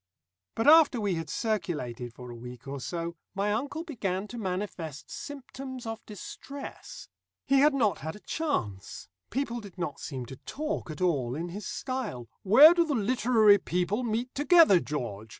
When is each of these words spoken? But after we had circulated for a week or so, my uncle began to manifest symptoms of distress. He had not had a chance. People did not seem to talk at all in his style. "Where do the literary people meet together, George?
But 0.55 0.67
after 0.67 0.99
we 0.99 1.13
had 1.13 1.29
circulated 1.29 2.11
for 2.11 2.31
a 2.31 2.35
week 2.35 2.67
or 2.67 2.79
so, 2.79 3.17
my 3.35 3.51
uncle 3.53 3.83
began 3.83 4.27
to 4.29 4.39
manifest 4.39 5.11
symptoms 5.11 5.85
of 5.85 6.03
distress. 6.07 7.07
He 7.45 7.59
had 7.59 7.75
not 7.75 7.99
had 7.99 8.15
a 8.15 8.19
chance. 8.19 9.07
People 9.29 9.59
did 9.59 9.77
not 9.77 9.99
seem 9.99 10.25
to 10.25 10.37
talk 10.37 10.89
at 10.89 11.01
all 11.01 11.35
in 11.35 11.49
his 11.49 11.67
style. 11.67 12.27
"Where 12.41 12.73
do 12.73 12.83
the 12.83 12.95
literary 12.95 13.59
people 13.59 14.01
meet 14.01 14.33
together, 14.33 14.79
George? 14.79 15.29